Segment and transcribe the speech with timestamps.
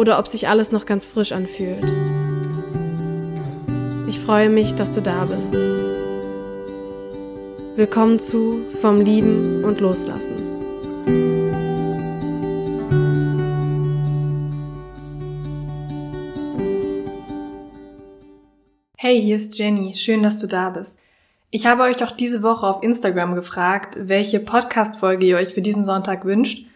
[0.00, 1.84] oder ob sich alles noch ganz frisch anfühlt.
[4.08, 5.52] Ich freue mich, dass du da bist.
[7.76, 10.48] Willkommen zu Vom Lieben und Loslassen.
[18.96, 19.94] Hey, hier ist Jenny.
[19.94, 20.98] Schön, dass du da bist.
[21.50, 25.84] Ich habe euch doch diese Woche auf Instagram gefragt, welche Podcast-Folge ihr euch für diesen
[25.84, 26.69] Sonntag wünscht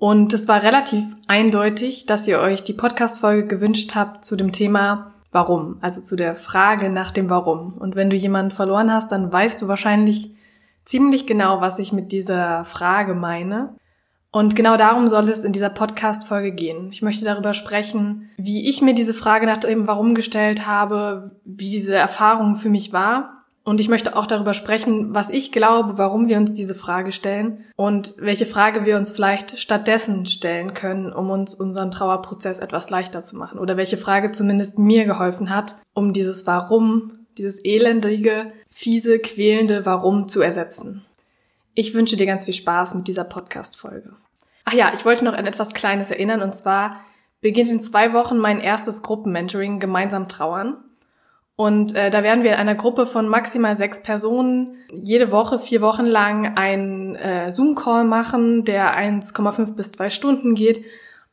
[0.00, 5.12] und es war relativ eindeutig, dass ihr euch die Podcast-Folge gewünscht habt zu dem Thema
[5.30, 7.74] Warum, also zu der Frage nach dem Warum.
[7.74, 10.34] Und wenn du jemanden verloren hast, dann weißt du wahrscheinlich
[10.84, 13.74] ziemlich genau, was ich mit dieser Frage meine.
[14.32, 16.88] Und genau darum soll es in dieser Podcast-Folge gehen.
[16.92, 21.68] Ich möchte darüber sprechen, wie ich mir diese Frage nach dem Warum gestellt habe, wie
[21.68, 26.28] diese Erfahrung für mich war und ich möchte auch darüber sprechen, was ich glaube, warum
[26.28, 31.30] wir uns diese Frage stellen und welche Frage wir uns vielleicht stattdessen stellen können, um
[31.30, 33.58] uns unseren Trauerprozess etwas leichter zu machen.
[33.58, 40.26] Oder welche Frage zumindest mir geholfen hat, um dieses Warum, dieses elendige, fiese, quälende Warum
[40.26, 41.04] zu ersetzen.
[41.74, 44.14] Ich wünsche dir ganz viel Spaß mit dieser Podcast-Folge.
[44.64, 47.00] Ach ja, ich wollte noch an etwas Kleines erinnern und zwar
[47.40, 50.82] beginnt in zwei Wochen mein erstes Gruppenmentoring Gemeinsam trauern.
[51.60, 55.82] Und äh, da werden wir in einer Gruppe von maximal sechs Personen jede Woche, vier
[55.82, 60.82] Wochen lang einen äh, Zoom-Call machen, der 1,5 bis zwei Stunden geht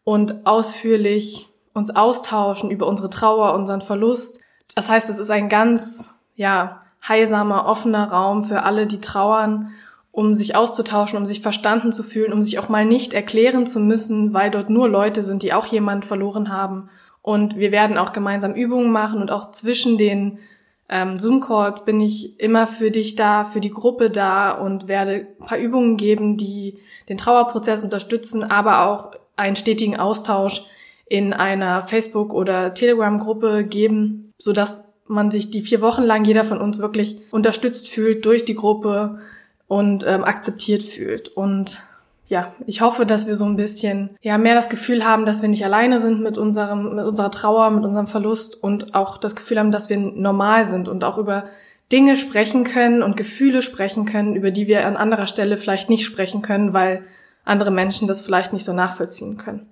[0.03, 4.41] und ausführlich uns austauschen über unsere Trauer, unseren Verlust.
[4.75, 9.69] Das heißt, es ist ein ganz, ja, heilsamer, offener Raum für alle, die trauern,
[10.11, 13.79] um sich auszutauschen, um sich verstanden zu fühlen, um sich auch mal nicht erklären zu
[13.79, 16.89] müssen, weil dort nur Leute sind, die auch jemand verloren haben
[17.27, 20.39] und wir werden auch gemeinsam Übungen machen und auch zwischen den
[20.87, 25.45] ähm, Zoom-Calls bin ich immer für dich da, für die Gruppe da und werde ein
[25.45, 26.79] paar Übungen geben, die
[27.09, 30.63] den Trauerprozess unterstützen, aber auch einen stetigen Austausch
[31.05, 36.45] in einer Facebook- oder Telegram-Gruppe geben, so dass man sich die vier Wochen lang jeder
[36.45, 39.19] von uns wirklich unterstützt fühlt durch die Gruppe
[39.67, 41.27] und ähm, akzeptiert fühlt.
[41.27, 41.81] Und
[42.27, 45.49] ja, ich hoffe, dass wir so ein bisschen ja mehr das Gefühl haben, dass wir
[45.49, 49.59] nicht alleine sind mit unserem mit unserer Trauer, mit unserem Verlust und auch das Gefühl
[49.59, 51.45] haben, dass wir normal sind und auch über
[51.91, 56.03] Dinge sprechen können und Gefühle sprechen können, über die wir an anderer Stelle vielleicht nicht
[56.03, 57.05] sprechen können, weil
[57.45, 59.69] andere Menschen das vielleicht nicht so nachvollziehen können.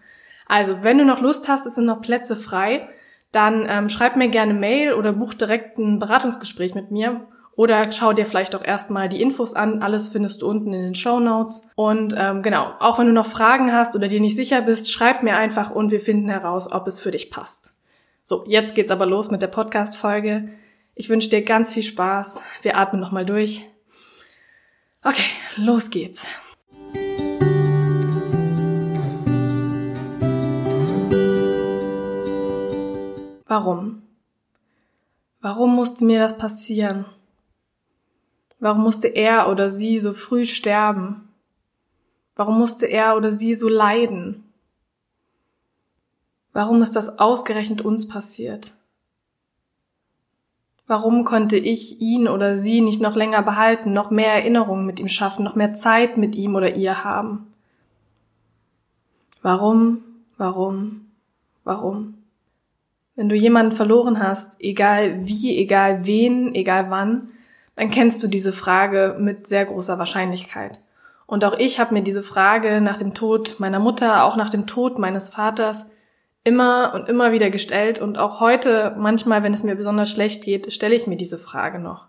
[0.48, 2.88] Also, wenn du noch Lust hast, es sind noch Plätze frei,
[3.34, 7.28] dann ähm, schreib mir gerne Mail oder buch direkt ein Beratungsgespräch mit mir.
[7.56, 9.82] Oder schau dir vielleicht auch erstmal die Infos an.
[9.82, 11.62] Alles findest du unten in den Show Notes.
[11.76, 15.24] Und ähm, genau, auch wenn du noch Fragen hast oder dir nicht sicher bist, schreib
[15.24, 17.74] mir einfach und wir finden heraus, ob es für dich passt.
[18.24, 20.50] So, jetzt geht's aber los mit der Podcast-Folge.
[20.96, 22.44] Ich wünsche dir ganz viel Spaß.
[22.62, 23.64] Wir atmen nochmal durch.
[25.04, 25.24] Okay,
[25.56, 26.26] los geht's.
[33.48, 34.02] Warum?
[35.40, 37.06] Warum musste mir das passieren?
[38.60, 41.30] Warum musste er oder sie so früh sterben?
[42.36, 44.44] Warum musste er oder sie so leiden?
[46.54, 48.72] Warum ist das ausgerechnet uns passiert?
[50.88, 55.10] Warum konnte ich ihn oder sie nicht noch länger behalten, noch mehr Erinnerungen mit ihm
[55.10, 57.48] schaffen, noch mehr Zeit mit ihm oder ihr haben?
[59.42, 60.04] Warum,
[60.38, 61.08] warum,
[61.64, 62.16] warum?
[63.16, 67.30] Wenn du jemanden verloren hast, egal wie, egal wen, egal wann,
[67.76, 70.80] dann kennst du diese Frage mit sehr großer Wahrscheinlichkeit.
[71.28, 74.68] Und auch ich habe mir diese Frage nach dem Tod meiner Mutter, auch nach dem
[74.68, 75.90] Tod meines Vaters
[76.44, 80.72] immer und immer wieder gestellt und auch heute manchmal, wenn es mir besonders schlecht geht,
[80.72, 82.08] stelle ich mir diese Frage noch.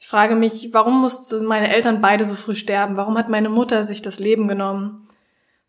[0.00, 2.96] Ich frage mich, warum mussten meine Eltern beide so früh sterben?
[2.96, 5.06] Warum hat meine Mutter sich das Leben genommen?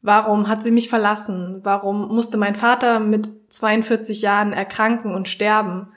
[0.02, 1.60] Warum hat sie mich verlassen?
[1.64, 5.90] Warum musste mein Vater mit 42 Jahren erkranken und sterben?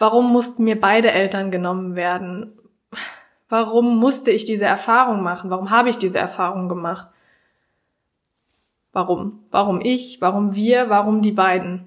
[0.00, 2.58] Warum mussten mir beide Eltern genommen werden?
[3.50, 5.50] Warum musste ich diese Erfahrung machen?
[5.50, 7.08] Warum habe ich diese Erfahrung gemacht?
[8.94, 9.44] Warum?
[9.50, 10.22] Warum ich?
[10.22, 10.88] Warum wir?
[10.88, 11.86] Warum die beiden?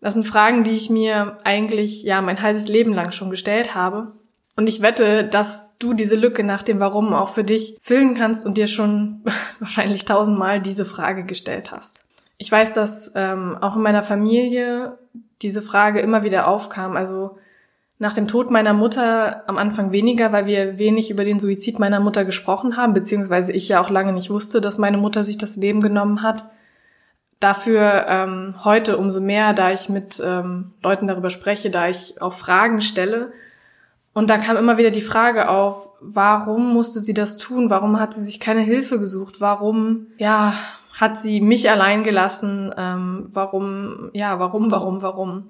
[0.00, 4.12] Das sind Fragen, die ich mir eigentlich ja mein halbes Leben lang schon gestellt habe.
[4.54, 8.46] Und ich wette, dass du diese Lücke nach dem Warum auch für dich füllen kannst
[8.46, 9.24] und dir schon
[9.58, 12.04] wahrscheinlich tausendmal diese Frage gestellt hast.
[12.36, 14.96] Ich weiß, dass ähm, auch in meiner Familie
[15.42, 16.96] diese Frage immer wieder aufkam.
[16.96, 17.36] Also
[17.98, 21.98] nach dem Tod meiner Mutter am Anfang weniger, weil wir wenig über den Suizid meiner
[21.98, 25.56] Mutter gesprochen haben, beziehungsweise ich ja auch lange nicht wusste, dass meine Mutter sich das
[25.56, 26.44] Leben genommen hat.
[27.40, 32.32] Dafür ähm, heute umso mehr, da ich mit ähm, Leuten darüber spreche, da ich auch
[32.32, 33.32] Fragen stelle.
[34.12, 37.70] Und da kam immer wieder die Frage auf, warum musste sie das tun?
[37.70, 39.40] Warum hat sie sich keine Hilfe gesucht?
[39.40, 40.54] Warum, ja,
[40.92, 42.74] hat sie mich allein gelassen?
[42.76, 45.44] Ähm, warum, ja, warum, warum, warum?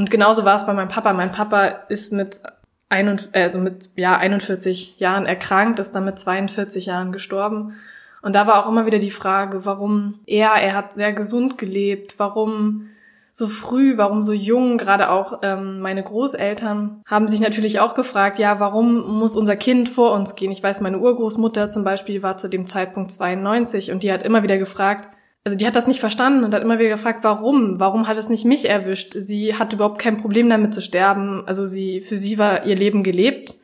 [0.00, 1.12] Und genauso war es bei meinem Papa.
[1.12, 2.40] Mein Papa ist mit,
[2.88, 7.74] ein, also mit ja, 41 Jahren erkrankt, ist dann mit 42 Jahren gestorben.
[8.22, 12.14] Und da war auch immer wieder die Frage, warum er, er hat sehr gesund gelebt,
[12.16, 12.86] warum
[13.30, 18.38] so früh, warum so jung, gerade auch ähm, meine Großeltern haben sich natürlich auch gefragt,
[18.38, 20.50] ja, warum muss unser Kind vor uns gehen?
[20.50, 24.42] Ich weiß, meine Urgroßmutter zum Beispiel war zu dem Zeitpunkt 92 und die hat immer
[24.42, 25.10] wieder gefragt,
[25.44, 27.80] also die hat das nicht verstanden und hat immer wieder gefragt, warum?
[27.80, 29.14] Warum hat es nicht mich erwischt?
[29.14, 31.44] Sie hatte überhaupt kein Problem damit zu sterben.
[31.46, 33.54] Also sie, für sie war ihr Leben gelebt.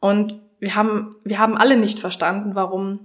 [0.00, 3.00] Und wir haben, wir haben alle nicht verstanden, warum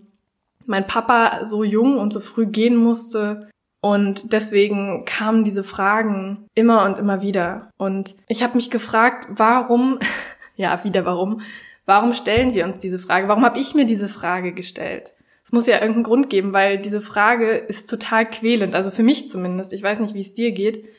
[0.66, 3.50] mein Papa so jung und so früh gehen musste.
[3.82, 7.72] Und deswegen kamen diese Fragen immer und immer wieder.
[7.78, 9.98] Und ich habe mich gefragt, warum,
[10.56, 11.42] ja, wieder warum,
[11.88, 13.28] warum stellen wir uns diese Frage?
[13.28, 15.14] Warum habe ich mir diese Frage gestellt?
[15.54, 19.72] Muss ja irgendeinen Grund geben, weil diese Frage ist total quälend, also für mich zumindest.
[19.72, 20.90] Ich weiß nicht, wie es dir geht,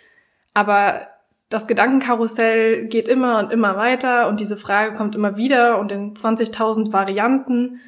[0.55, 1.09] aber
[1.49, 6.15] das Gedankenkarussell geht immer und immer weiter und diese Frage kommt immer wieder und in
[6.15, 7.81] 20.000 Varianten.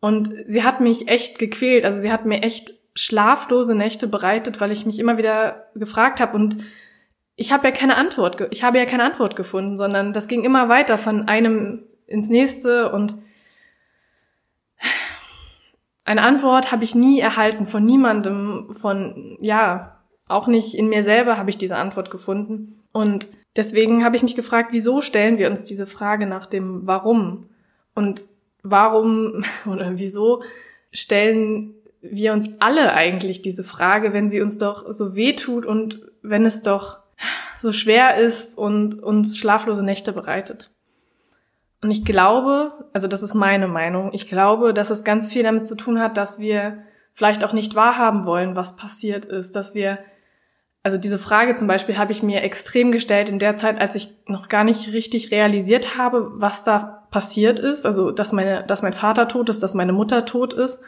[0.00, 4.72] Und sie hat mich echt gequält, also sie hat mir echt schlaflose Nächte bereitet, weil
[4.72, 6.56] ich mich immer wieder gefragt habe und
[7.36, 10.70] ich habe ja keine Antwort, ich habe ja keine Antwort gefunden, sondern das ging immer
[10.70, 13.16] weiter von einem ins nächste und
[16.04, 21.36] eine Antwort habe ich nie erhalten von niemandem, von, ja, auch nicht in mir selber
[21.36, 22.80] habe ich diese Antwort gefunden.
[22.92, 23.26] Und
[23.56, 27.48] deswegen habe ich mich gefragt, wieso stellen wir uns diese Frage nach dem Warum?
[27.94, 28.24] Und
[28.62, 30.42] warum oder wieso
[30.92, 36.00] stellen wir uns alle eigentlich diese Frage, wenn sie uns doch so weh tut und
[36.22, 36.98] wenn es doch
[37.58, 40.70] so schwer ist und uns schlaflose Nächte bereitet?
[41.82, 45.66] Und ich glaube, also das ist meine Meinung, ich glaube, dass es ganz viel damit
[45.66, 46.82] zu tun hat, dass wir
[47.12, 49.98] vielleicht auch nicht wahrhaben wollen, was passiert ist, dass wir,
[50.82, 54.10] also diese Frage zum Beispiel habe ich mir extrem gestellt in der Zeit, als ich
[54.26, 58.92] noch gar nicht richtig realisiert habe, was da passiert ist, also dass meine, dass mein
[58.92, 60.82] Vater tot ist, dass meine Mutter tot ist.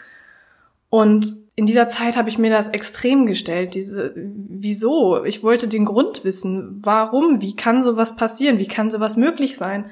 [0.91, 5.25] Und in dieser Zeit habe ich mir das extrem gestellt, diese, wieso?
[5.25, 9.87] Ich wollte den Grund wissen, warum, wie kann sowas passieren, wie kann sowas möglich sein?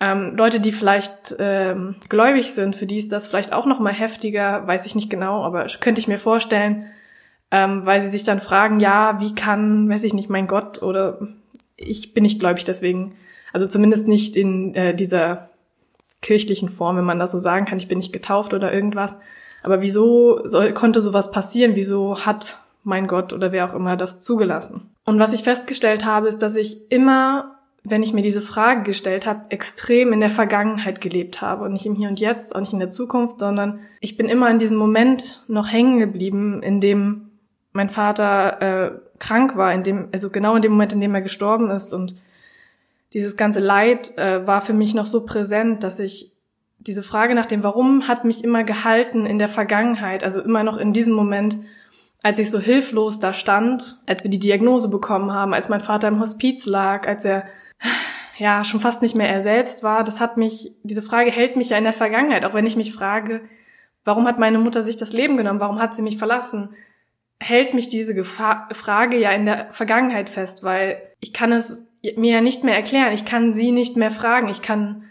[0.00, 3.92] Ähm, Leute, die vielleicht ähm, gläubig sind, für die ist das vielleicht auch noch mal
[3.92, 6.86] heftiger, weiß ich nicht genau, aber könnte ich mir vorstellen,
[7.50, 11.18] ähm, weil sie sich dann fragen, ja, wie kann, weiß ich nicht, mein Gott oder
[11.76, 13.14] ich bin nicht gläubig, deswegen,
[13.52, 15.50] also zumindest nicht in äh, dieser
[16.22, 19.18] kirchlichen Form, wenn man das so sagen kann, ich bin nicht getauft oder irgendwas.
[19.62, 21.76] Aber wieso soll, konnte sowas passieren?
[21.76, 24.90] Wieso hat mein Gott oder wer auch immer das zugelassen?
[25.04, 29.26] Und was ich festgestellt habe, ist, dass ich immer wenn ich mir diese Frage gestellt
[29.26, 31.64] habe, extrem in der Vergangenheit gelebt habe.
[31.64, 34.50] Und nicht im Hier und Jetzt, auch nicht in der Zukunft, sondern ich bin immer
[34.50, 37.30] in diesem Moment noch hängen geblieben, in dem
[37.72, 41.22] mein Vater äh, krank war, in dem, also genau in dem Moment, in dem er
[41.22, 41.94] gestorben ist.
[41.94, 42.14] Und
[43.12, 46.32] dieses ganze Leid äh, war für mich noch so präsent, dass ich
[46.78, 50.78] diese Frage nach dem Warum hat mich immer gehalten in der Vergangenheit, also immer noch
[50.78, 51.58] in diesem Moment,
[52.22, 56.08] als ich so hilflos da stand, als wir die Diagnose bekommen haben, als mein Vater
[56.08, 57.44] im Hospiz lag, als er
[58.38, 61.70] ja schon fast nicht mehr er selbst war, das hat mich, diese Frage hält mich
[61.70, 63.42] ja in der Vergangenheit, auch wenn ich mich frage,
[64.04, 66.70] warum hat meine Mutter sich das Leben genommen, warum hat sie mich verlassen,
[67.38, 72.34] hält mich diese Gefahr, Frage ja in der Vergangenheit fest, weil ich kann es mir
[72.34, 75.04] ja nicht mehr erklären, ich kann sie nicht mehr fragen, ich kann,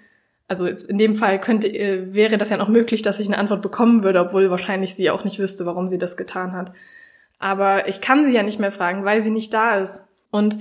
[0.48, 3.62] also in dem Fall könnte, äh, wäre das ja noch möglich, dass ich eine Antwort
[3.62, 6.74] bekommen würde, obwohl wahrscheinlich sie auch nicht wüsste, warum sie das getan hat.
[7.38, 10.08] Aber ich kann sie ja nicht mehr fragen, weil sie nicht da ist.
[10.32, 10.58] Und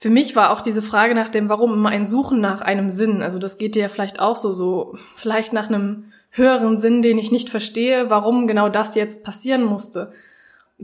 [0.00, 3.22] für mich war auch diese Frage nach dem Warum immer ein Suchen nach einem Sinn.
[3.22, 7.18] Also das geht dir ja vielleicht auch so, so vielleicht nach einem höheren Sinn, den
[7.18, 10.10] ich nicht verstehe, warum genau das jetzt passieren musste.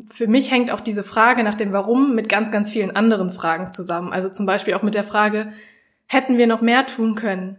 [0.07, 3.73] Für mich hängt auch diese Frage nach dem Warum mit ganz, ganz vielen anderen Fragen
[3.73, 4.13] zusammen.
[4.13, 5.51] Also zum Beispiel auch mit der Frage,
[6.07, 7.59] hätten wir noch mehr tun können?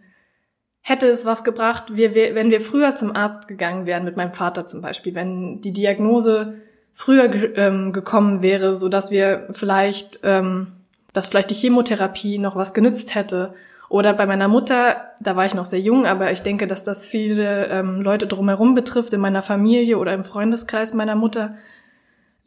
[0.82, 4.82] Hätte es was gebracht, wenn wir früher zum Arzt gegangen wären, mit meinem Vater zum
[4.82, 6.62] Beispiel, wenn die Diagnose
[6.94, 10.77] früher ge ähm, gekommen wäre, so dass wir vielleicht, ähm,
[11.18, 13.56] dass vielleicht die Chemotherapie noch was genützt hätte.
[13.90, 17.06] Oder bei meiner Mutter, da war ich noch sehr jung, aber ich denke, dass das
[17.06, 21.56] viele ähm, Leute drumherum betrifft, in meiner Familie oder im Freundeskreis meiner Mutter,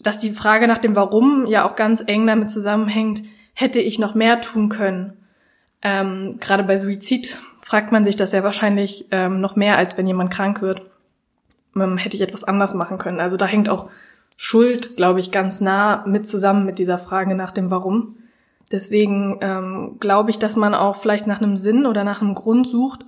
[0.00, 3.22] dass die Frage nach dem Warum ja auch ganz eng damit zusammenhängt,
[3.54, 5.14] hätte ich noch mehr tun können.
[5.82, 10.06] Ähm, Gerade bei Suizid fragt man sich das ja wahrscheinlich ähm, noch mehr, als wenn
[10.06, 10.82] jemand krank wird.
[11.74, 13.18] Ähm, hätte ich etwas anders machen können.
[13.18, 13.90] Also da hängt auch
[14.36, 18.14] Schuld, glaube ich, ganz nah mit zusammen mit dieser Frage nach dem Warum.
[18.72, 22.66] Deswegen ähm, glaube ich, dass man auch vielleicht nach einem Sinn oder nach einem Grund
[22.66, 23.04] sucht,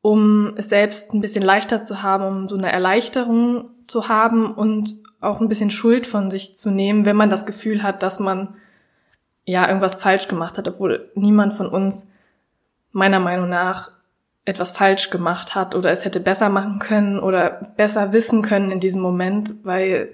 [0.00, 4.94] um es selbst ein bisschen leichter zu haben, um so eine Erleichterung zu haben und
[5.20, 8.54] auch ein bisschen Schuld von sich zu nehmen, wenn man das Gefühl hat, dass man
[9.44, 12.10] ja irgendwas falsch gemacht hat, obwohl niemand von uns
[12.92, 13.90] meiner Meinung nach
[14.46, 18.80] etwas falsch gemacht hat oder es hätte besser machen können oder besser wissen können in
[18.80, 20.10] diesem Moment, weil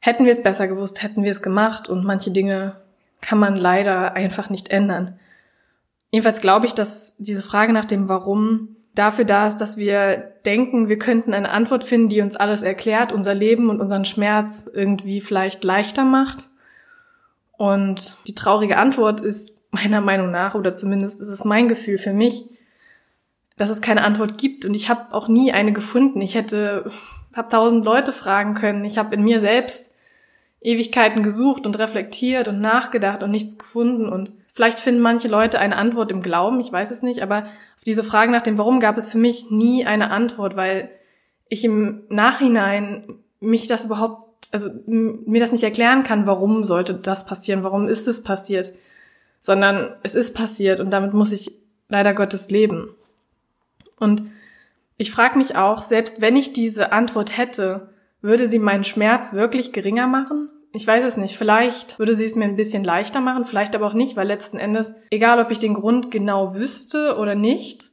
[0.00, 2.76] hätten wir es besser gewusst, hätten wir es gemacht und manche Dinge
[3.20, 5.18] kann man leider einfach nicht ändern.
[6.10, 10.88] Jedenfalls glaube ich, dass diese Frage nach dem Warum dafür da ist, dass wir denken,
[10.88, 15.20] wir könnten eine Antwort finden, die uns alles erklärt, unser Leben und unseren Schmerz irgendwie
[15.20, 16.48] vielleicht leichter macht.
[17.52, 22.12] Und die traurige Antwort ist meiner Meinung nach, oder zumindest ist es mein Gefühl für
[22.12, 22.46] mich,
[23.56, 24.64] dass es keine Antwort gibt.
[24.64, 26.20] Und ich habe auch nie eine gefunden.
[26.20, 26.90] Ich hätte,
[27.34, 28.84] habe tausend Leute fragen können.
[28.84, 29.96] Ich habe in mir selbst
[30.60, 34.08] Ewigkeiten gesucht und reflektiert und nachgedacht und nichts gefunden.
[34.08, 37.44] Und vielleicht finden manche Leute eine Antwort im Glauben, ich weiß es nicht, aber
[37.76, 40.90] auf diese Frage nach dem Warum gab es für mich nie eine Antwort, weil
[41.48, 47.24] ich im Nachhinein mich das überhaupt, also mir das nicht erklären kann, warum sollte das
[47.24, 48.72] passieren, warum ist es passiert,
[49.38, 51.52] sondern es ist passiert und damit muss ich
[51.88, 52.94] leider Gottes leben.
[53.96, 54.22] Und
[54.96, 57.88] ich frage mich auch, selbst wenn ich diese Antwort hätte,
[58.20, 60.48] würde sie meinen Schmerz wirklich geringer machen?
[60.72, 61.36] Ich weiß es nicht.
[61.36, 64.58] Vielleicht würde sie es mir ein bisschen leichter machen, vielleicht aber auch nicht, weil letzten
[64.58, 67.90] Endes, egal ob ich den Grund genau wüsste oder nicht,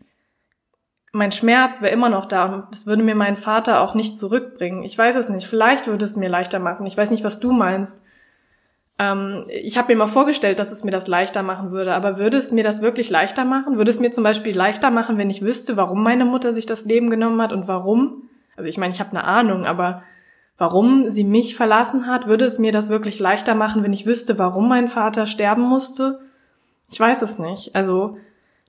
[1.13, 4.83] mein Schmerz wäre immer noch da und das würde mir mein Vater auch nicht zurückbringen.
[4.83, 5.47] Ich weiß es nicht.
[5.47, 6.85] Vielleicht würde es mir leichter machen.
[6.85, 8.03] Ich weiß nicht, was du meinst.
[8.99, 12.37] Ähm, ich habe mir mal vorgestellt, dass es mir das leichter machen würde, aber würde
[12.37, 13.77] es mir das wirklich leichter machen?
[13.77, 16.83] Würde es mir zum Beispiel leichter machen, wenn ich wüsste, warum meine Mutter sich das
[16.83, 18.29] Leben genommen hat und warum?
[18.57, 20.03] Also ich meine, ich habe eine Ahnung, aber
[20.57, 24.37] warum sie mich verlassen hat, würde es mir das wirklich leichter machen, wenn ich wüsste,
[24.37, 26.19] warum mein Vater sterben musste?
[26.91, 27.75] Ich weiß es nicht.
[27.75, 28.17] Also,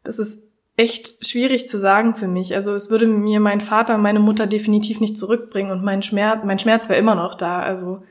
[0.03, 0.45] das ist
[0.77, 2.55] echt schwierig zu sagen für mich.
[2.55, 6.41] Also, es würde mir mein Vater und meine Mutter definitiv nicht zurückbringen und mein Schmerz,
[6.45, 7.61] mein Schmerz wäre immer noch da.
[7.61, 8.03] Also,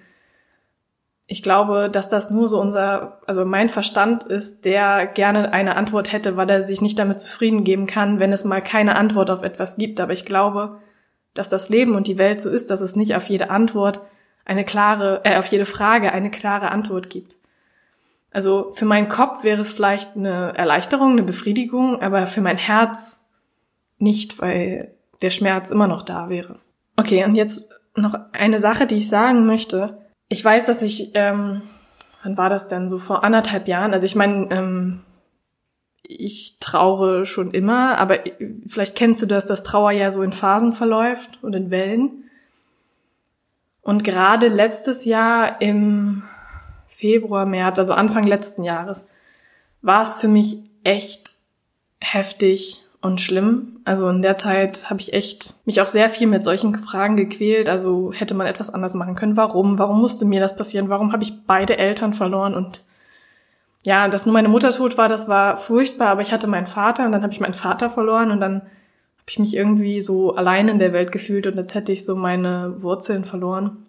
[1.27, 6.13] ich glaube, dass das nur so unser, also mein Verstand ist, der gerne eine Antwort
[6.13, 9.41] hätte, weil er sich nicht damit zufrieden geben kann, wenn es mal keine Antwort auf
[9.41, 9.99] etwas gibt.
[9.99, 10.77] Aber ich glaube,
[11.35, 14.01] dass das Leben und die Welt so ist, dass es nicht auf jede Antwort
[14.45, 17.35] eine klare, äh, auf jede Frage eine klare Antwort gibt.
[18.31, 23.25] Also für meinen Kopf wäre es vielleicht eine Erleichterung, eine Befriedigung, aber für mein Herz
[23.97, 26.59] nicht, weil der Schmerz immer noch da wäre.
[26.97, 29.97] Okay, und jetzt noch eine Sache, die ich sagen möchte.
[30.27, 31.61] Ich weiß, dass ich, ähm,
[32.23, 33.93] wann war das denn so vor anderthalb Jahren?
[33.93, 35.01] Also ich meine, ähm,
[36.07, 38.19] ich traure schon immer, aber
[38.67, 42.29] vielleicht kennst du das, dass Trauer ja so in Phasen verläuft und in Wellen.
[43.81, 46.23] Und gerade letztes Jahr im
[46.87, 49.09] Februar, März, also Anfang letzten Jahres,
[49.81, 51.33] war es für mich echt
[51.99, 53.79] heftig und schlimm.
[53.83, 57.69] Also in der Zeit habe ich echt mich auch sehr viel mit solchen Fragen gequält.
[57.69, 59.37] Also hätte man etwas anders machen können.
[59.37, 59.77] Warum?
[59.77, 60.89] Warum musste mir das passieren?
[60.89, 62.55] Warum habe ich beide Eltern verloren?
[62.55, 62.81] Und
[63.85, 67.05] ja, dass nur meine Mutter tot war, das war furchtbar, aber ich hatte meinen Vater
[67.05, 70.69] und dann habe ich meinen Vater verloren und dann habe ich mich irgendwie so allein
[70.69, 73.85] in der Welt gefühlt und als hätte ich so meine Wurzeln verloren.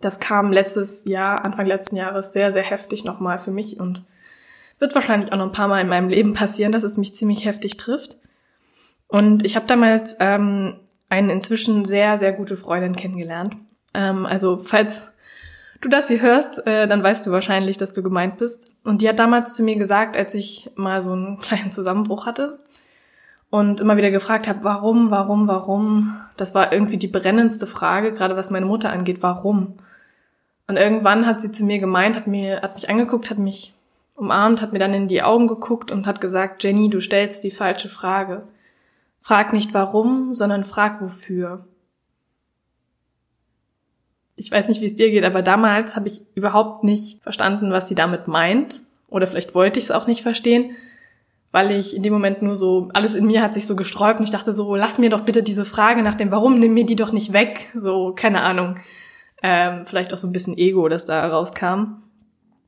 [0.00, 4.02] Das kam letztes Jahr, Anfang letzten Jahres sehr, sehr heftig nochmal für mich und
[4.78, 7.44] wird wahrscheinlich auch noch ein paar Mal in meinem Leben passieren, dass es mich ziemlich
[7.44, 8.16] heftig trifft.
[9.08, 13.56] Und ich habe damals ähm, eine inzwischen sehr, sehr gute Freundin kennengelernt.
[13.92, 15.13] Ähm, also falls
[15.84, 18.66] du das hier hörst, äh, dann weißt du wahrscheinlich, dass du gemeint bist.
[18.84, 22.58] Und die hat damals zu mir gesagt, als ich mal so einen kleinen Zusammenbruch hatte
[23.50, 26.20] und immer wieder gefragt habe, warum, warum, warum.
[26.36, 29.74] Das war irgendwie die brennendste Frage, gerade was meine Mutter angeht, warum.
[30.66, 33.74] Und irgendwann hat sie zu mir gemeint, hat mir, hat mich angeguckt, hat mich
[34.14, 37.50] umarmt, hat mir dann in die Augen geguckt und hat gesagt, Jenny, du stellst die
[37.50, 38.44] falsche Frage.
[39.20, 41.66] Frag nicht warum, sondern frag wofür
[44.36, 47.88] ich weiß nicht, wie es dir geht, aber damals habe ich überhaupt nicht verstanden, was
[47.88, 48.80] sie damit meint.
[49.08, 50.72] Oder vielleicht wollte ich es auch nicht verstehen,
[51.52, 54.24] weil ich in dem Moment nur so, alles in mir hat sich so gesträubt und
[54.24, 56.96] ich dachte so, lass mir doch bitte diese Frage nach dem Warum, nimm mir die
[56.96, 57.68] doch nicht weg.
[57.76, 58.80] So, keine Ahnung.
[59.42, 62.02] Ähm, vielleicht auch so ein bisschen Ego, das da rauskam.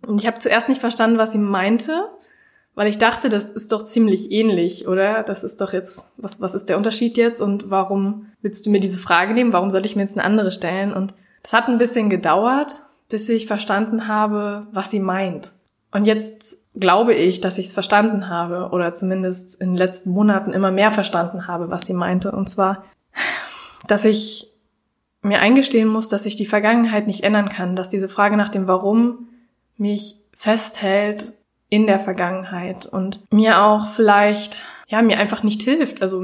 [0.06, 2.04] Und ich habe zuerst nicht verstanden, was sie meinte,
[2.76, 5.24] weil ich dachte, das ist doch ziemlich ähnlich, oder?
[5.24, 8.80] Das ist doch jetzt, was, was ist der Unterschied jetzt und warum willst du mir
[8.80, 9.52] diese Frage nehmen?
[9.52, 10.92] Warum soll ich mir jetzt eine andere stellen?
[10.92, 11.14] Und
[11.46, 15.52] das hat ein bisschen gedauert, bis ich verstanden habe, was sie meint.
[15.92, 20.52] Und jetzt glaube ich, dass ich es verstanden habe oder zumindest in den letzten Monaten
[20.52, 22.32] immer mehr verstanden habe, was sie meinte.
[22.32, 22.84] Und zwar,
[23.86, 24.52] dass ich
[25.22, 28.66] mir eingestehen muss, dass ich die Vergangenheit nicht ändern kann, dass diese Frage nach dem
[28.66, 29.28] Warum
[29.76, 31.32] mich festhält
[31.68, 36.02] in der Vergangenheit und mir auch vielleicht, ja, mir einfach nicht hilft.
[36.02, 36.18] Also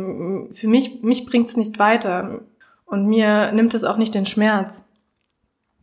[0.51, 2.41] für mich, mich bringt es nicht weiter
[2.87, 4.85] und mir nimmt es auch nicht den Schmerz.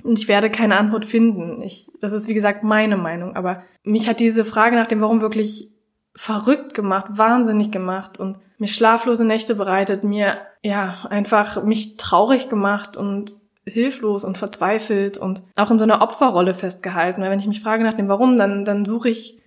[0.04, 1.62] Und ich werde keine Antwort finden.
[1.62, 5.22] Ich, das ist wie gesagt meine Meinung, aber mich hat diese Frage nach dem Warum
[5.22, 5.74] wirklich
[6.16, 12.98] verrückt gemacht, wahnsinnig gemacht und mir schlaflose Nächte bereitet, mir ja einfach mich traurig gemacht
[12.98, 17.22] und hilflos und verzweifelt und auch in so einer Opferrolle festgehalten.
[17.22, 19.42] Weil wenn ich mich frage nach dem Warum, dann, dann suche ich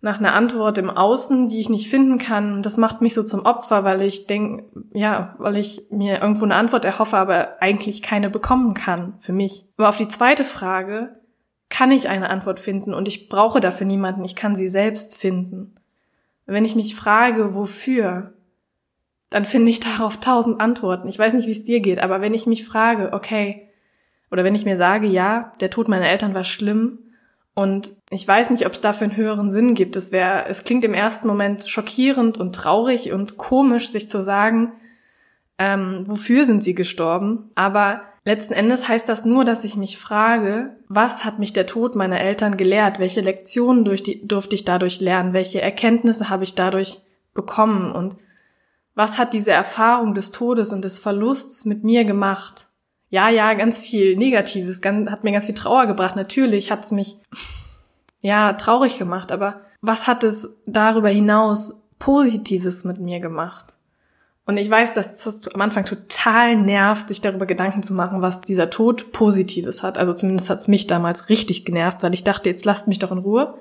[0.00, 2.62] nach einer Antwort im Außen, die ich nicht finden kann.
[2.62, 6.54] Das macht mich so zum Opfer, weil ich denke, ja, weil ich mir irgendwo eine
[6.54, 9.64] Antwort erhoffe, aber eigentlich keine bekommen kann für mich.
[9.76, 11.16] Aber auf die zweite Frage
[11.68, 14.24] kann ich eine Antwort finden und ich brauche dafür niemanden.
[14.24, 15.74] Ich kann sie selbst finden.
[16.44, 18.34] Wenn ich mich frage, wofür,
[19.30, 21.08] dann finde ich darauf tausend Antworten.
[21.08, 23.68] Ich weiß nicht, wie es dir geht, aber wenn ich mich frage, okay,
[24.30, 26.98] oder wenn ich mir sage, ja, der Tod meiner Eltern war schlimm
[27.58, 29.96] und ich weiß nicht, ob es dafür einen höheren Sinn gibt.
[29.96, 34.72] Es wäre, es klingt im ersten Moment schockierend und traurig und komisch, sich zu sagen,
[35.58, 37.50] ähm, wofür sind sie gestorben?
[37.54, 41.96] Aber letzten Endes heißt das nur, dass ich mich frage, was hat mich der Tod
[41.96, 42.98] meiner Eltern gelehrt?
[42.98, 45.32] Welche Lektionen die, durfte ich dadurch lernen?
[45.32, 47.00] Welche Erkenntnisse habe ich dadurch
[47.32, 47.90] bekommen?
[47.90, 48.16] Und
[48.94, 52.65] was hat diese Erfahrung des Todes und des Verlusts mit mir gemacht?
[53.16, 56.16] Ja, ja, ganz viel Negatives, ganz, hat mir ganz viel Trauer gebracht.
[56.16, 57.16] Natürlich hat es mich,
[58.20, 63.76] ja, traurig gemacht, aber was hat es darüber hinaus Positives mit mir gemacht?
[64.44, 68.42] Und ich weiß, dass das am Anfang total nervt, sich darüber Gedanken zu machen, was
[68.42, 69.96] dieser Tod Positives hat.
[69.96, 73.12] Also zumindest hat es mich damals richtig genervt, weil ich dachte, jetzt lasst mich doch
[73.12, 73.54] in Ruhe.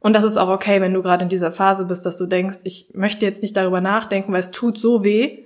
[0.00, 2.62] Und das ist auch okay, wenn du gerade in dieser Phase bist, dass du denkst,
[2.64, 5.44] ich möchte jetzt nicht darüber nachdenken, weil es tut so weh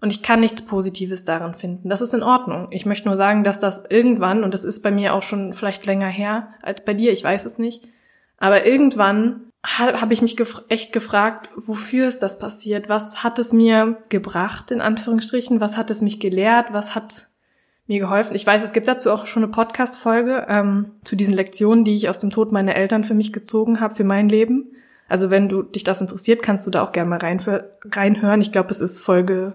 [0.00, 1.88] und ich kann nichts Positives darin finden.
[1.88, 2.68] Das ist in Ordnung.
[2.70, 5.86] Ich möchte nur sagen, dass das irgendwann, und das ist bei mir auch schon vielleicht
[5.86, 7.84] länger her als bei dir, ich weiß es nicht,
[8.38, 12.88] aber irgendwann habe ich mich gef echt gefragt, wofür ist das passiert?
[12.88, 15.60] Was hat es mir gebracht, in Anführungsstrichen?
[15.60, 16.72] Was hat es mich gelehrt?
[16.72, 17.30] Was hat
[17.90, 18.36] mir geholfen.
[18.36, 22.08] Ich weiß, es gibt dazu auch schon eine Podcast-Folge ähm, zu diesen Lektionen, die ich
[22.08, 24.70] aus dem Tod meiner Eltern für mich gezogen habe, für mein Leben.
[25.08, 27.40] Also wenn du dich das interessiert, kannst du da auch gerne mal rein
[27.90, 28.40] reinhören.
[28.40, 29.54] Ich glaube, es ist Folge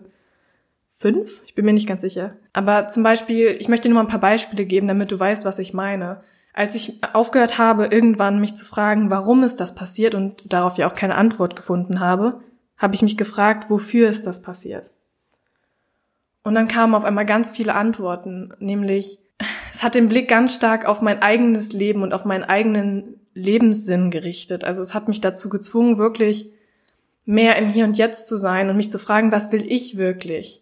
[0.95, 1.43] fünf.
[1.45, 2.34] Ich bin mir nicht ganz sicher.
[2.53, 5.45] Aber zum Beispiel, ich möchte dir nur mal ein paar Beispiele geben, damit du weißt,
[5.45, 6.21] was ich meine.
[6.53, 10.88] Als ich aufgehört habe, irgendwann mich zu fragen, warum ist das passiert und darauf ja
[10.88, 12.41] auch keine Antwort gefunden habe,
[12.77, 14.89] habe ich mich gefragt, wofür ist das passiert?
[16.43, 19.19] Und dann kamen auf einmal ganz viele Antworten, nämlich
[19.71, 24.12] es hat den Blick ganz stark auf mein eigenes Leben und auf meinen eigenen Lebenssinn
[24.12, 24.63] gerichtet.
[24.63, 26.49] Also es hat mich dazu gezwungen, wirklich
[27.25, 30.62] mehr im Hier und Jetzt zu sein und mich zu fragen, was will ich wirklich?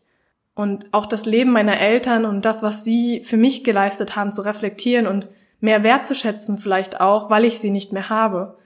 [0.56, 4.42] Und auch das Leben meiner Eltern und das, was sie für mich geleistet haben, zu
[4.42, 8.58] reflektieren und mehr wertzuschätzen vielleicht auch, weil ich sie nicht mehr habe.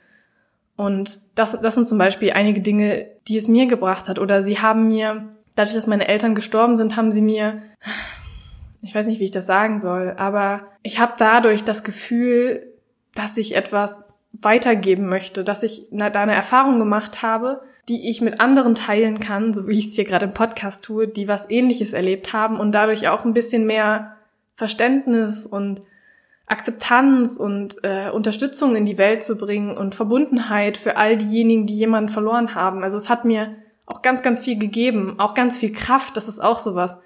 [0.76, 4.20] Und das, das sind zum Beispiel einige Dinge, die es mir gebracht hat.
[4.20, 7.62] Oder sie haben mir dadurch, dass meine Eltern gestorben sind, haben sie mir,
[8.82, 12.74] ich weiß nicht, wie ich das sagen soll, aber ich habe dadurch das Gefühl,
[13.16, 18.42] dass ich etwas weitergeben möchte, dass ich da eine Erfahrung gemacht habe, die ich mit
[18.42, 21.94] anderen teilen kann, so wie ich es hier gerade im Podcast tue, die was ähnliches
[21.94, 24.18] erlebt haben und dadurch auch ein bisschen mehr
[24.56, 25.82] Verständnis und
[26.48, 31.76] Akzeptanz und äh, Unterstützung in die Welt zu bringen und Verbundenheit für all diejenigen, die
[31.76, 32.84] jemanden verloren haben.
[32.84, 36.40] Also es hat mir auch ganz, ganz viel gegeben, auch ganz viel Kraft, das ist
[36.40, 37.02] auch sowas.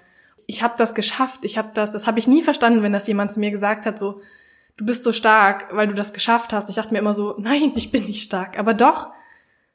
[0.46, 3.32] Ich habe das geschafft, ich habe das, das habe ich nie verstanden, wenn das jemand
[3.32, 4.20] zu mir gesagt hat, so,
[4.76, 6.68] du bist so stark, weil du das geschafft hast.
[6.68, 9.08] Ich dachte mir immer so, nein, ich bin nicht stark, aber doch,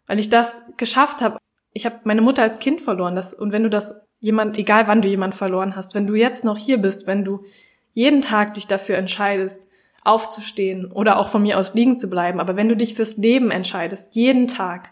[0.06, 1.38] weil ich das geschafft habe.
[1.74, 5.02] Ich habe meine Mutter als Kind verloren, das, und wenn du das jemand, egal wann
[5.02, 7.44] du jemand verloren hast, wenn du jetzt noch hier bist, wenn du
[7.94, 9.68] jeden Tag dich dafür entscheidest,
[10.04, 13.52] aufzustehen oder auch von mir aus liegen zu bleiben, aber wenn du dich fürs Leben
[13.52, 14.92] entscheidest, jeden Tag,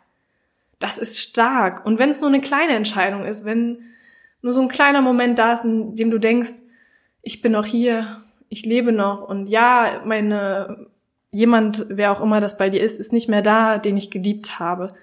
[0.79, 1.85] das ist stark.
[1.85, 3.79] Und wenn es nur eine kleine Entscheidung ist, wenn
[4.41, 6.51] nur so ein kleiner Moment da ist, in dem du denkst,
[7.21, 8.21] ich bin noch hier,
[8.55, 10.87] ich lebe noch und ja, meine,
[11.31, 14.59] jemand, wer auch immer das bei dir ist, ist nicht mehr da, den ich geliebt
[14.59, 14.93] habe.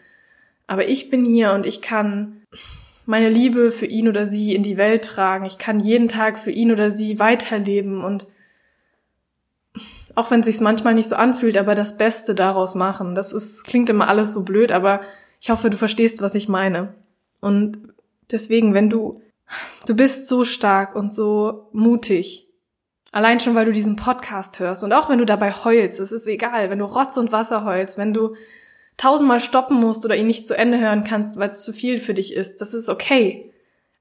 [0.66, 2.40] Aber ich bin hier und ich kann
[3.04, 5.44] meine Liebe für ihn oder sie in die Welt tragen.
[5.44, 8.26] Ich kann jeden Tag für ihn oder sie weiterleben und
[10.14, 13.14] auch wenn es sich manchmal nicht so anfühlt, aber das Beste daraus machen.
[13.14, 15.02] Das ist, klingt immer alles so blöd, aber
[15.40, 16.94] ich hoffe, du verstehst, was ich meine.
[17.40, 17.78] Und
[18.30, 19.20] deswegen, wenn du,
[19.86, 22.48] du bist so stark und so mutig.
[23.12, 26.27] Allein schon, weil du diesen Podcast hörst und auch wenn du dabei heulst, es ist
[26.27, 28.35] egal, wenn du Rotz und Wasser heulst, wenn du
[28.96, 32.14] tausendmal stoppen musst oder ihn nicht zu Ende hören kannst, weil es zu viel für
[32.14, 33.53] dich ist, das ist okay.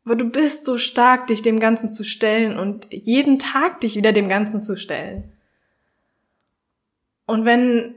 [0.06, 4.14] Aber du bist so stark, dich dem Ganzen zu stellen und jeden Tag dich wieder
[4.14, 5.32] dem Ganzen zu stellen.
[7.28, 7.96] Und wenn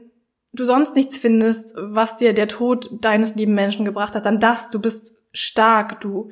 [0.53, 4.69] du sonst nichts findest, was dir der Tod deines lieben Menschen gebracht hat, dann das,
[4.69, 6.31] du bist stark, du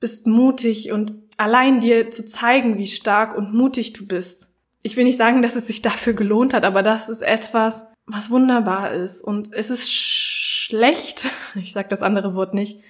[0.00, 4.54] bist mutig und allein dir zu zeigen, wie stark und mutig du bist.
[4.82, 8.30] Ich will nicht sagen, dass es sich dafür gelohnt hat, aber das ist etwas, was
[8.30, 9.22] wunderbar ist.
[9.22, 12.80] Und es ist schlecht, ich sag das andere Wort nicht,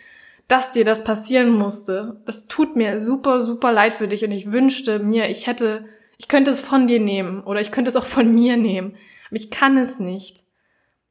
[0.48, 2.20] dass dir das passieren musste.
[2.26, 5.84] Es tut mir super, super leid für dich und ich wünschte mir, ich hätte,
[6.18, 8.94] ich könnte es von dir nehmen oder ich könnte es auch von mir nehmen.
[9.28, 10.42] Aber ich kann es nicht.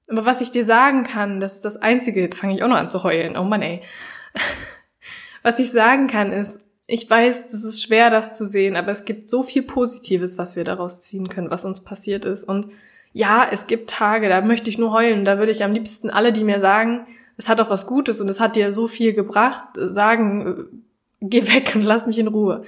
[0.07, 2.75] Aber was ich dir sagen kann, das ist das Einzige, jetzt fange ich auch noch
[2.75, 3.37] an zu heulen.
[3.37, 3.81] Oh Mann, ey.
[5.43, 9.05] Was ich sagen kann ist, ich weiß, das ist schwer, das zu sehen, aber es
[9.05, 12.43] gibt so viel Positives, was wir daraus ziehen können, was uns passiert ist.
[12.43, 12.67] Und
[13.13, 15.23] ja, es gibt Tage, da möchte ich nur heulen.
[15.23, 17.05] Da würde ich am liebsten alle, die mir sagen,
[17.37, 20.77] es hat auch was Gutes und es hat dir so viel gebracht, sagen, äh,
[21.21, 22.63] geh weg und lass mich in Ruhe.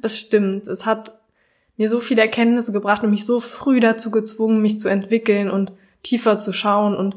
[0.00, 0.66] Das stimmt.
[0.66, 1.12] Es hat
[1.76, 5.72] mir so viele Erkenntnisse gebracht und mich so früh dazu gezwungen, mich zu entwickeln und
[6.02, 7.16] tiefer zu schauen und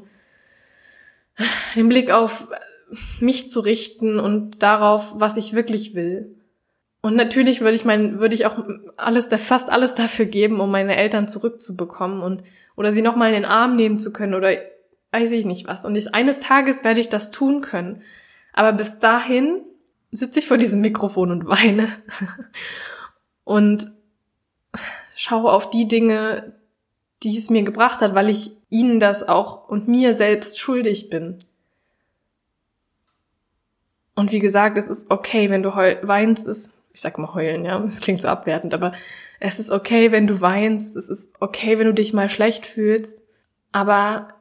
[1.75, 2.47] den Blick auf
[3.19, 6.35] mich zu richten und darauf, was ich wirklich will.
[7.01, 8.63] Und natürlich würde ich mein, würde ich auch
[8.95, 12.43] alles, fast alles dafür geben, um meine Eltern zurückzubekommen und,
[12.75, 14.51] oder sie nochmal in den Arm nehmen zu können oder
[15.11, 15.83] weiß ich nicht was.
[15.83, 18.03] Und ich, eines Tages werde ich das tun können.
[18.53, 19.61] Aber bis dahin
[20.11, 21.89] sitze ich vor diesem Mikrofon und weine.
[23.43, 23.87] und
[25.15, 26.53] schaue auf die Dinge,
[27.23, 31.39] die es mir gebracht hat, weil ich ihnen das auch und mir selbst schuldig bin.
[34.15, 37.84] Und wie gesagt, es ist okay, wenn du weinst, es, ich sag mal heulen, ja,
[37.84, 38.91] es klingt so abwertend, aber
[39.39, 43.19] es ist okay, wenn du weinst, es ist okay, wenn du dich mal schlecht fühlst,
[43.71, 44.36] aber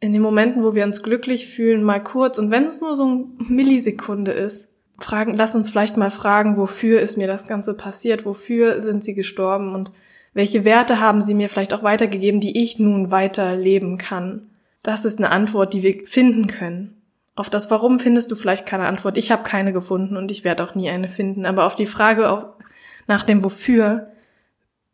[0.00, 3.04] in den Momenten, wo wir uns glücklich fühlen, mal kurz, und wenn es nur so
[3.04, 8.24] eine Millisekunde ist, fragen, lass uns vielleicht mal fragen, wofür ist mir das Ganze passiert,
[8.24, 9.92] wofür sind sie gestorben und
[10.32, 14.46] welche Werte haben sie mir vielleicht auch weitergegeben, die ich nun weiterleben kann?
[14.82, 16.99] Das ist eine Antwort, die wir finden können.
[17.34, 19.16] Auf das Warum findest du vielleicht keine Antwort.
[19.16, 21.46] Ich habe keine gefunden und ich werde auch nie eine finden.
[21.46, 22.54] Aber auf die Frage
[23.06, 24.12] nach dem Wofür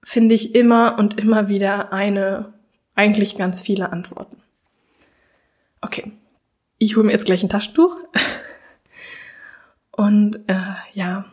[0.02, 2.54] finde ich immer und immer wieder eine,
[2.94, 4.36] eigentlich ganz viele Antworten.
[5.80, 6.12] Okay,
[6.78, 7.98] ich hole mir jetzt gleich ein Taschentuch.
[9.90, 11.24] Und äh, ja,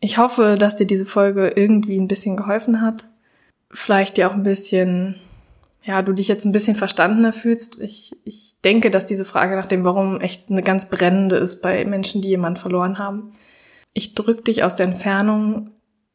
[0.00, 3.06] ich hoffe, dass dir diese Folge irgendwie ein bisschen geholfen hat.
[3.70, 5.16] Vielleicht dir auch ein bisschen,
[5.86, 7.80] ja, du dich jetzt ein bisschen verstandener fühlst.
[7.80, 11.84] Ich, ich denke, dass diese Frage nach dem Warum echt eine ganz brennende ist bei
[11.84, 13.32] Menschen, die jemanden verloren haben.
[13.92, 15.70] Ich drück dich aus der Entfernung.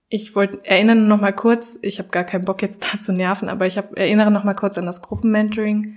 [0.10, 3.48] Ich wollte erinnern noch mal kurz, ich habe gar keinen Bock jetzt da zu nerven,
[3.48, 5.96] aber ich hab, erinnere noch mal kurz an das Gruppenmentoring.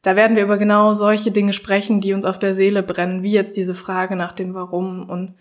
[0.00, 3.32] Da werden wir über genau solche Dinge sprechen, die uns auf der Seele brennen, wie
[3.32, 5.34] jetzt diese Frage nach dem Warum und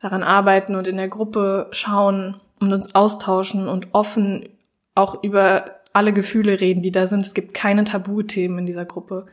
[0.00, 4.48] daran arbeiten und in der Gruppe schauen und uns austauschen und offen
[4.94, 7.24] auch über alle Gefühle reden, die da sind.
[7.24, 9.26] Es gibt keine Tabuthemen in dieser Gruppe.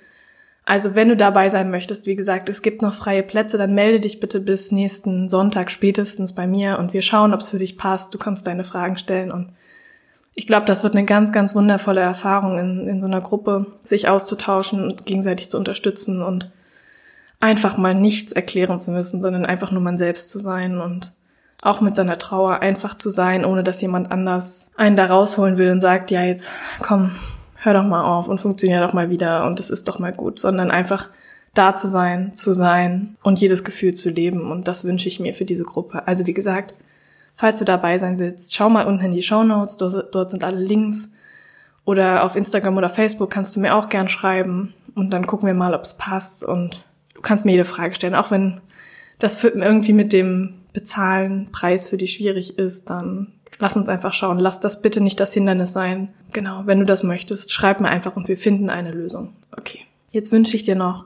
[0.66, 4.02] Also wenn du dabei sein möchtest, wie gesagt, es gibt noch freie Plätze, dann melde
[4.02, 7.78] dich bitte bis nächsten Sonntag spätestens bei mir und wir schauen, ob es für dich
[7.78, 8.14] passt.
[8.14, 9.54] Du kannst deine Fragen stellen und
[10.36, 14.08] ich glaube, das wird eine ganz, ganz wundervolle Erfahrung in, in so einer Gruppe, sich
[14.08, 16.52] auszutauschen und gegenseitig zu unterstützen und
[17.40, 21.14] einfach mal nichts erklären zu müssen, sondern einfach nur man selbst zu sein und
[21.62, 25.72] auch mit seiner Trauer einfach zu sein, ohne dass jemand anders einen da rausholen will
[25.72, 27.16] und sagt, ja, jetzt komm,
[27.56, 30.40] hör doch mal auf und funktionier doch mal wieder und das ist doch mal gut,
[30.40, 31.08] sondern einfach
[31.58, 34.52] da zu sein, zu sein und jedes Gefühl zu leben.
[34.52, 36.08] Und das wünsche ich mir für diese Gruppe.
[36.08, 36.76] Also wie gesagt,
[37.36, 40.60] falls du dabei sein willst, schau mal unten in die Show Notes, dort sind alle
[40.60, 41.12] Links.
[41.84, 44.74] Oder auf Instagram oder Facebook kannst du mir auch gern schreiben.
[44.94, 46.44] Und dann gucken wir mal, ob es passt.
[46.44, 48.60] Und du kannst mir jede Frage stellen, auch wenn
[49.20, 54.38] das irgendwie mit dem Bezahlen, Preis für dich schwierig ist, dann lass uns einfach schauen.
[54.38, 56.14] Lass das bitte nicht das Hindernis sein.
[56.34, 59.34] Genau, wenn du das möchtest, schreib mir einfach und wir finden eine Lösung.
[59.58, 59.80] Okay.
[60.12, 61.06] Jetzt wünsche ich dir noch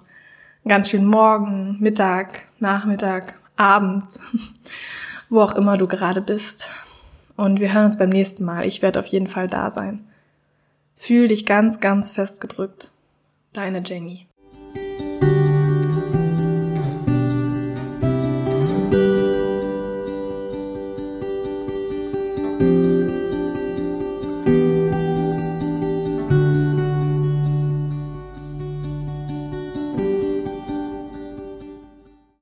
[0.64, 4.04] einen ganz schönen Morgen, Mittag, Nachmittag, Abend,
[5.30, 6.70] wo auch immer du gerade bist.
[7.38, 8.66] Und wir hören uns beim nächsten Mal.
[8.66, 10.06] Ich werde auf jeden Fall da sein.
[10.96, 12.92] Fühl dich ganz, ganz fest gedrückt.
[13.54, 14.28] Deine Jenny.